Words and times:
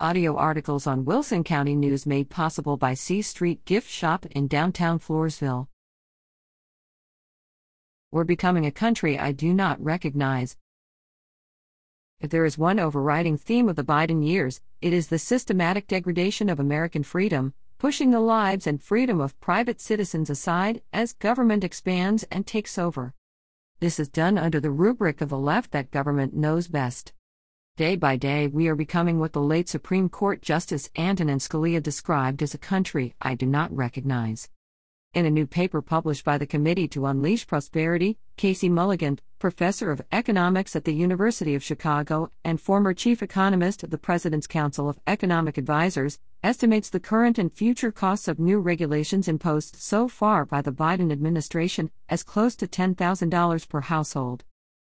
Audio 0.00 0.34
articles 0.36 0.88
on 0.88 1.04
Wilson 1.04 1.44
County 1.44 1.76
News 1.76 2.04
made 2.04 2.28
possible 2.28 2.76
by 2.76 2.94
C 2.94 3.22
Street 3.22 3.64
Gift 3.64 3.88
Shop 3.88 4.26
in 4.26 4.48
downtown 4.48 4.98
Floresville. 4.98 5.68
We're 8.10 8.24
becoming 8.24 8.66
a 8.66 8.72
country 8.72 9.16
I 9.16 9.30
do 9.30 9.54
not 9.54 9.80
recognize. 9.80 10.56
If 12.18 12.30
there 12.30 12.44
is 12.44 12.58
one 12.58 12.80
overriding 12.80 13.38
theme 13.38 13.68
of 13.68 13.76
the 13.76 13.84
Biden 13.84 14.26
years, 14.26 14.60
it 14.80 14.92
is 14.92 15.06
the 15.06 15.18
systematic 15.20 15.86
degradation 15.86 16.48
of 16.48 16.58
American 16.58 17.04
freedom, 17.04 17.54
pushing 17.78 18.10
the 18.10 18.18
lives 18.18 18.66
and 18.66 18.82
freedom 18.82 19.20
of 19.20 19.38
private 19.38 19.80
citizens 19.80 20.28
aside 20.28 20.82
as 20.92 21.12
government 21.12 21.62
expands 21.62 22.24
and 22.32 22.48
takes 22.48 22.78
over. 22.78 23.14
This 23.78 24.00
is 24.00 24.08
done 24.08 24.38
under 24.38 24.58
the 24.58 24.72
rubric 24.72 25.20
of 25.20 25.28
the 25.28 25.38
left 25.38 25.70
that 25.70 25.92
government 25.92 26.34
knows 26.34 26.66
best. 26.66 27.12
Day 27.76 27.96
by 27.96 28.14
day, 28.14 28.46
we 28.46 28.68
are 28.68 28.76
becoming 28.76 29.18
what 29.18 29.32
the 29.32 29.42
late 29.42 29.68
Supreme 29.68 30.08
Court 30.08 30.40
Justice 30.40 30.88
Antonin 30.96 31.40
Scalia 31.40 31.82
described 31.82 32.40
as 32.40 32.54
a 32.54 32.58
country 32.58 33.16
I 33.20 33.34
do 33.34 33.46
not 33.46 33.74
recognize. 33.74 34.48
In 35.12 35.26
a 35.26 35.30
new 35.30 35.44
paper 35.44 35.82
published 35.82 36.24
by 36.24 36.38
the 36.38 36.46
Committee 36.46 36.86
to 36.86 37.06
Unleash 37.06 37.48
Prosperity, 37.48 38.16
Casey 38.36 38.68
Mulligan, 38.68 39.18
professor 39.40 39.90
of 39.90 40.02
economics 40.12 40.76
at 40.76 40.84
the 40.84 40.94
University 40.94 41.56
of 41.56 41.64
Chicago 41.64 42.30
and 42.44 42.60
former 42.60 42.94
chief 42.94 43.24
economist 43.24 43.82
of 43.82 43.90
the 43.90 43.98
President's 43.98 44.46
Council 44.46 44.88
of 44.88 45.00
Economic 45.08 45.58
Advisers, 45.58 46.20
estimates 46.44 46.90
the 46.90 47.00
current 47.00 47.40
and 47.40 47.52
future 47.52 47.90
costs 47.90 48.28
of 48.28 48.38
new 48.38 48.60
regulations 48.60 49.26
imposed 49.26 49.74
so 49.74 50.06
far 50.06 50.44
by 50.44 50.62
the 50.62 50.70
Biden 50.70 51.10
administration 51.10 51.90
as 52.08 52.22
close 52.22 52.54
to 52.54 52.68
$10,000 52.68 53.68
per 53.68 53.80
household. 53.80 54.44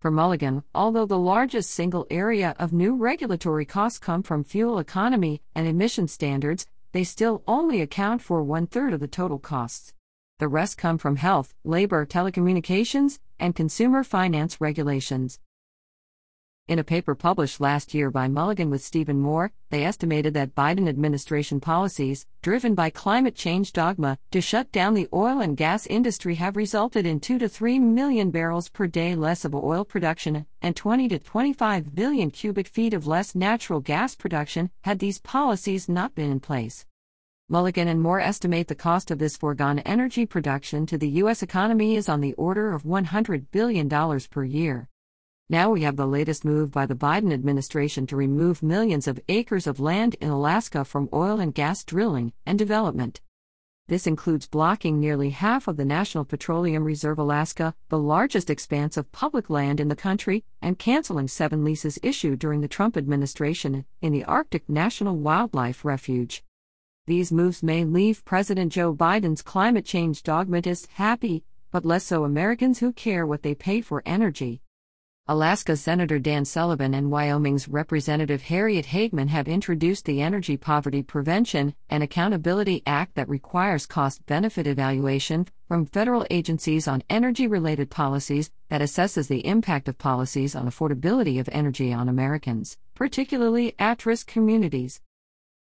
For 0.00 0.10
Mulligan, 0.10 0.62
although 0.74 1.06
the 1.06 1.18
largest 1.18 1.70
single 1.70 2.06
area 2.10 2.54
of 2.58 2.72
new 2.72 2.94
regulatory 2.94 3.64
costs 3.64 3.98
come 3.98 4.22
from 4.22 4.44
fuel 4.44 4.78
economy 4.78 5.40
and 5.54 5.66
emission 5.66 6.06
standards, 6.06 6.66
they 6.92 7.02
still 7.02 7.42
only 7.48 7.80
account 7.80 8.20
for 8.20 8.42
one 8.42 8.66
third 8.66 8.92
of 8.92 9.00
the 9.00 9.08
total 9.08 9.38
costs. 9.38 9.94
The 10.38 10.48
rest 10.48 10.76
come 10.76 10.98
from 10.98 11.16
health, 11.16 11.54
labor, 11.64 12.04
telecommunications, 12.04 13.18
and 13.40 13.54
consumer 13.54 14.04
finance 14.04 14.60
regulations. 14.60 15.38
In 16.68 16.80
a 16.80 16.84
paper 16.84 17.14
published 17.14 17.60
last 17.60 17.94
year 17.94 18.10
by 18.10 18.26
Mulligan 18.26 18.70
with 18.70 18.82
Stephen 18.82 19.20
Moore, 19.20 19.52
they 19.70 19.84
estimated 19.84 20.34
that 20.34 20.56
Biden 20.56 20.88
administration 20.88 21.60
policies, 21.60 22.26
driven 22.42 22.74
by 22.74 22.90
climate 22.90 23.36
change 23.36 23.72
dogma, 23.72 24.18
to 24.32 24.40
shut 24.40 24.72
down 24.72 24.94
the 24.94 25.06
oil 25.12 25.38
and 25.38 25.56
gas 25.56 25.86
industry 25.86 26.34
have 26.34 26.56
resulted 26.56 27.06
in 27.06 27.20
2 27.20 27.38
to 27.38 27.48
3 27.48 27.78
million 27.78 28.32
barrels 28.32 28.68
per 28.68 28.88
day 28.88 29.14
less 29.14 29.44
of 29.44 29.54
oil 29.54 29.84
production 29.84 30.44
and 30.60 30.74
20 30.74 31.06
to 31.10 31.20
25 31.20 31.94
billion 31.94 32.32
cubic 32.32 32.66
feet 32.66 32.94
of 32.94 33.06
less 33.06 33.36
natural 33.36 33.78
gas 33.78 34.16
production 34.16 34.68
had 34.82 34.98
these 34.98 35.20
policies 35.20 35.88
not 35.88 36.16
been 36.16 36.32
in 36.32 36.40
place. 36.40 36.84
Mulligan 37.48 37.86
and 37.86 38.02
Moore 38.02 38.18
estimate 38.18 38.66
the 38.66 38.74
cost 38.74 39.12
of 39.12 39.20
this 39.20 39.36
foregone 39.36 39.78
energy 39.80 40.26
production 40.26 40.84
to 40.86 40.98
the 40.98 41.10
U.S. 41.22 41.44
economy 41.44 41.94
is 41.94 42.08
on 42.08 42.20
the 42.20 42.34
order 42.34 42.72
of 42.72 42.82
$100 42.82 43.52
billion 43.52 43.88
per 43.88 44.42
year. 44.42 44.88
Now 45.48 45.70
we 45.70 45.82
have 45.82 45.94
the 45.94 46.08
latest 46.08 46.44
move 46.44 46.72
by 46.72 46.86
the 46.86 46.96
Biden 46.96 47.32
administration 47.32 48.04
to 48.08 48.16
remove 48.16 48.64
millions 48.64 49.06
of 49.06 49.20
acres 49.28 49.68
of 49.68 49.78
land 49.78 50.16
in 50.20 50.28
Alaska 50.28 50.84
from 50.84 51.08
oil 51.12 51.38
and 51.38 51.54
gas 51.54 51.84
drilling 51.84 52.32
and 52.44 52.58
development. 52.58 53.20
This 53.86 54.08
includes 54.08 54.48
blocking 54.48 54.98
nearly 54.98 55.30
half 55.30 55.68
of 55.68 55.76
the 55.76 55.84
National 55.84 56.24
Petroleum 56.24 56.82
Reserve 56.82 57.20
Alaska, 57.20 57.76
the 57.90 57.98
largest 57.98 58.50
expanse 58.50 58.96
of 58.96 59.12
public 59.12 59.48
land 59.48 59.78
in 59.78 59.86
the 59.86 59.94
country, 59.94 60.44
and 60.60 60.80
canceling 60.80 61.28
seven 61.28 61.62
leases 61.62 62.00
issued 62.02 62.40
during 62.40 62.60
the 62.60 62.66
Trump 62.66 62.96
administration 62.96 63.84
in 64.02 64.12
the 64.12 64.24
Arctic 64.24 64.68
National 64.68 65.16
Wildlife 65.16 65.84
Refuge. 65.84 66.42
These 67.06 67.30
moves 67.30 67.62
may 67.62 67.84
leave 67.84 68.24
President 68.24 68.72
Joe 68.72 68.92
Biden's 68.92 69.42
climate 69.42 69.84
change 69.84 70.24
dogmatists 70.24 70.88
happy, 70.94 71.44
but 71.70 71.86
less 71.86 72.02
so 72.02 72.24
Americans 72.24 72.80
who 72.80 72.92
care 72.92 73.24
what 73.24 73.44
they 73.44 73.54
pay 73.54 73.80
for 73.80 74.02
energy. 74.04 74.60
Alaska 75.28 75.74
Senator 75.74 76.20
Dan 76.20 76.44
Sullivan 76.44 76.94
and 76.94 77.10
Wyoming's 77.10 77.68
Representative 77.68 78.42
Harriet 78.42 78.86
Hageman 78.86 79.26
have 79.26 79.48
introduced 79.48 80.04
the 80.04 80.22
Energy 80.22 80.56
Poverty 80.56 81.02
Prevention 81.02 81.74
and 81.90 82.04
Accountability 82.04 82.84
Act 82.86 83.16
that 83.16 83.28
requires 83.28 83.86
cost 83.86 84.24
benefit 84.26 84.68
evaluation 84.68 85.48
from 85.66 85.84
federal 85.84 86.24
agencies 86.30 86.86
on 86.86 87.02
energy 87.10 87.48
related 87.48 87.90
policies 87.90 88.52
that 88.68 88.80
assesses 88.80 89.26
the 89.26 89.44
impact 89.44 89.88
of 89.88 89.98
policies 89.98 90.54
on 90.54 90.70
affordability 90.70 91.40
of 91.40 91.48
energy 91.50 91.92
on 91.92 92.08
Americans, 92.08 92.78
particularly 92.94 93.74
at 93.80 94.06
risk 94.06 94.28
communities. 94.28 95.00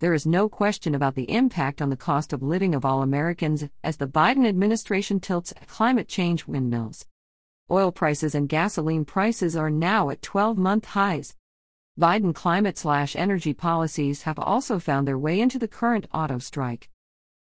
There 0.00 0.12
is 0.12 0.26
no 0.26 0.48
question 0.48 0.92
about 0.92 1.14
the 1.14 1.30
impact 1.30 1.80
on 1.80 1.88
the 1.88 1.96
cost 1.96 2.32
of 2.32 2.42
living 2.42 2.74
of 2.74 2.84
all 2.84 3.00
Americans 3.00 3.62
as 3.84 3.98
the 3.98 4.08
Biden 4.08 4.44
administration 4.44 5.20
tilts 5.20 5.54
climate 5.68 6.08
change 6.08 6.48
windmills. 6.48 7.06
Oil 7.72 7.90
prices 7.90 8.34
and 8.34 8.50
gasoline 8.50 9.06
prices 9.06 9.56
are 9.56 9.70
now 9.70 10.10
at 10.10 10.20
12 10.20 10.58
month 10.58 10.84
highs. 10.84 11.34
Biden 11.98 12.34
climate 12.34 12.76
slash 12.76 13.16
energy 13.16 13.54
policies 13.54 14.24
have 14.24 14.38
also 14.38 14.78
found 14.78 15.08
their 15.08 15.18
way 15.18 15.40
into 15.40 15.58
the 15.58 15.66
current 15.66 16.06
auto 16.12 16.38
strike. 16.38 16.90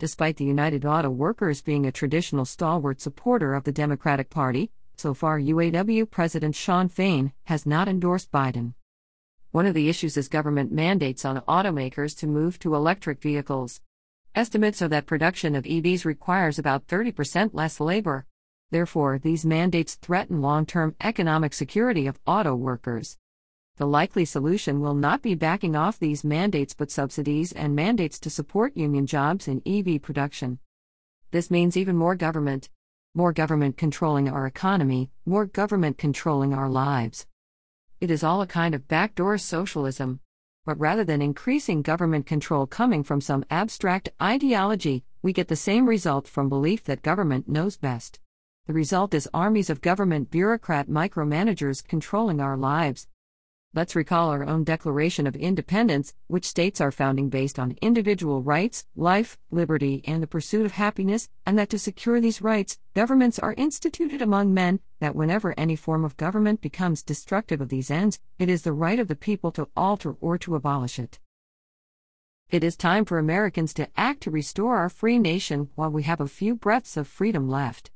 Despite 0.00 0.36
the 0.36 0.44
United 0.44 0.84
Auto 0.84 1.08
Workers 1.08 1.62
being 1.62 1.86
a 1.86 1.92
traditional 1.92 2.44
stalwart 2.44 3.00
supporter 3.00 3.54
of 3.54 3.62
the 3.62 3.70
Democratic 3.70 4.28
Party, 4.28 4.72
so 4.96 5.14
far 5.14 5.38
UAW 5.38 6.10
President 6.10 6.56
Shawn 6.56 6.88
Fain 6.88 7.32
has 7.44 7.64
not 7.64 7.86
endorsed 7.86 8.32
Biden. 8.32 8.74
One 9.52 9.66
of 9.66 9.74
the 9.74 9.88
issues 9.88 10.16
is 10.16 10.26
government 10.26 10.72
mandates 10.72 11.24
on 11.24 11.42
automakers 11.42 12.18
to 12.18 12.26
move 12.26 12.58
to 12.58 12.74
electric 12.74 13.22
vehicles. 13.22 13.80
Estimates 14.34 14.82
are 14.82 14.88
that 14.88 15.06
production 15.06 15.54
of 15.54 15.62
EVs 15.62 16.04
requires 16.04 16.58
about 16.58 16.88
30% 16.88 17.50
less 17.52 17.78
labor. 17.78 18.26
Therefore, 18.70 19.18
these 19.18 19.46
mandates 19.46 19.94
threaten 19.94 20.42
long 20.42 20.66
term 20.66 20.94
economic 21.00 21.54
security 21.54 22.06
of 22.06 22.20
auto 22.26 22.54
workers. 22.54 23.16
The 23.76 23.86
likely 23.86 24.24
solution 24.24 24.80
will 24.80 24.94
not 24.94 25.22
be 25.22 25.34
backing 25.34 25.76
off 25.76 25.98
these 25.98 26.24
mandates 26.24 26.74
but 26.74 26.90
subsidies 26.90 27.52
and 27.52 27.74
mandates 27.76 28.18
to 28.20 28.30
support 28.30 28.76
union 28.76 29.06
jobs 29.06 29.48
in 29.48 29.62
EV 29.64 30.02
production. 30.02 30.58
This 31.30 31.50
means 31.50 31.76
even 31.76 31.96
more 31.96 32.14
government. 32.14 32.68
More 33.14 33.32
government 33.32 33.76
controlling 33.76 34.28
our 34.28 34.46
economy, 34.46 35.10
more 35.24 35.46
government 35.46 35.96
controlling 35.96 36.52
our 36.52 36.68
lives. 36.68 37.26
It 38.00 38.10
is 38.10 38.22
all 38.22 38.42
a 38.42 38.46
kind 38.46 38.74
of 38.74 38.86
backdoor 38.86 39.38
socialism. 39.38 40.20
But 40.64 40.78
rather 40.78 41.04
than 41.04 41.22
increasing 41.22 41.80
government 41.80 42.26
control 42.26 42.66
coming 42.66 43.02
from 43.02 43.20
some 43.20 43.44
abstract 43.50 44.10
ideology, 44.20 45.04
we 45.22 45.32
get 45.32 45.48
the 45.48 45.56
same 45.56 45.88
result 45.88 46.28
from 46.28 46.48
belief 46.48 46.84
that 46.84 47.02
government 47.02 47.48
knows 47.48 47.76
best. 47.76 48.20
The 48.68 48.74
result 48.74 49.14
is 49.14 49.26
armies 49.32 49.70
of 49.70 49.80
government 49.80 50.30
bureaucrat 50.30 50.90
micromanagers 50.90 51.82
controlling 51.82 52.38
our 52.38 52.54
lives. 52.54 53.08
Let's 53.72 53.96
recall 53.96 54.28
our 54.28 54.44
own 54.44 54.64
Declaration 54.64 55.26
of 55.26 55.34
Independence, 55.34 56.12
which 56.26 56.44
states 56.44 56.78
our 56.78 56.90
founding 56.90 57.30
based 57.30 57.58
on 57.58 57.78
individual 57.80 58.42
rights, 58.42 58.84
life, 58.94 59.38
liberty, 59.50 60.02
and 60.06 60.22
the 60.22 60.26
pursuit 60.26 60.66
of 60.66 60.72
happiness, 60.72 61.30
and 61.46 61.58
that 61.58 61.70
to 61.70 61.78
secure 61.78 62.20
these 62.20 62.42
rights, 62.42 62.78
governments 62.92 63.38
are 63.38 63.54
instituted 63.56 64.20
among 64.20 64.52
men, 64.52 64.80
that 65.00 65.16
whenever 65.16 65.54
any 65.56 65.74
form 65.74 66.04
of 66.04 66.18
government 66.18 66.60
becomes 66.60 67.02
destructive 67.02 67.62
of 67.62 67.70
these 67.70 67.90
ends, 67.90 68.20
it 68.38 68.50
is 68.50 68.64
the 68.64 68.74
right 68.74 68.98
of 68.98 69.08
the 69.08 69.16
people 69.16 69.50
to 69.52 69.66
alter 69.78 70.14
or 70.20 70.36
to 70.36 70.54
abolish 70.54 70.98
it. 70.98 71.18
It 72.50 72.62
is 72.62 72.76
time 72.76 73.06
for 73.06 73.18
Americans 73.18 73.72
to 73.74 73.88
act 73.96 74.20
to 74.24 74.30
restore 74.30 74.76
our 74.76 74.90
free 74.90 75.18
nation 75.18 75.70
while 75.74 75.90
we 75.90 76.02
have 76.02 76.20
a 76.20 76.28
few 76.28 76.54
breaths 76.54 76.98
of 76.98 77.08
freedom 77.08 77.48
left. 77.48 77.90